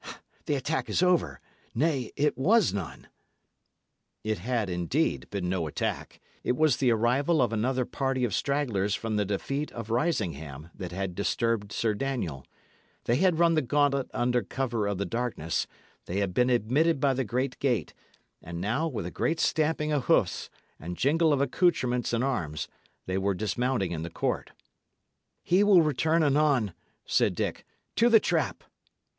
The 0.47 0.55
attack 0.55 0.89
is 0.89 1.03
over. 1.03 1.39
Nay, 1.75 2.11
it 2.15 2.35
was 2.35 2.73
none!" 2.73 3.05
It 4.23 4.39
had, 4.39 4.67
indeed, 4.67 5.29
been 5.29 5.47
no 5.47 5.67
attack; 5.67 6.19
it 6.43 6.57
was 6.57 6.77
the 6.77 6.89
arrival 6.89 7.39
of 7.39 7.53
another 7.53 7.85
party 7.85 8.23
of 8.23 8.33
stragglers 8.33 8.95
from 8.95 9.15
the 9.15 9.25
defeat 9.25 9.71
of 9.73 9.91
Risingham 9.91 10.71
that 10.73 10.91
had 10.91 11.13
disturbed 11.13 11.71
Sir 11.71 11.93
Daniel. 11.93 12.43
They 13.03 13.17
had 13.17 13.37
run 13.37 13.53
the 13.53 13.61
gauntlet 13.61 14.09
under 14.11 14.41
cover 14.41 14.87
of 14.87 14.97
the 14.97 15.05
darkness; 15.05 15.67
they 16.07 16.17
had 16.19 16.33
been 16.33 16.49
admitted 16.49 16.99
by 16.99 17.13
the 17.13 17.23
great 17.23 17.59
gate; 17.59 17.93
and 18.41 18.59
now, 18.59 18.87
with 18.87 19.05
a 19.05 19.11
great 19.11 19.39
stamping 19.39 19.91
of 19.91 20.05
hoofs 20.05 20.49
and 20.79 20.97
jingle 20.97 21.31
of 21.31 21.41
accoutrements 21.41 22.11
and 22.11 22.23
arms, 22.23 22.67
they 23.05 23.19
were 23.19 23.35
dismounting 23.35 23.91
in 23.91 24.01
the 24.01 24.09
court. 24.09 24.51
"He 25.43 25.63
will 25.63 25.83
return 25.83 26.23
anon," 26.23 26.73
said 27.05 27.35
Dick. 27.35 27.65
"To 27.97 28.09
the 28.09 28.19
trap!" 28.19 28.63